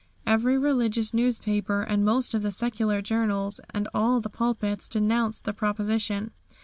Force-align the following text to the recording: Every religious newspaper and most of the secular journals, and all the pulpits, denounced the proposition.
Every 0.25 0.57
religious 0.57 1.13
newspaper 1.13 1.83
and 1.83 2.03
most 2.03 2.33
of 2.33 2.41
the 2.41 2.51
secular 2.51 3.03
journals, 3.03 3.59
and 3.71 3.87
all 3.93 4.19
the 4.19 4.29
pulpits, 4.31 4.89
denounced 4.89 5.43
the 5.43 5.53
proposition. 5.53 6.31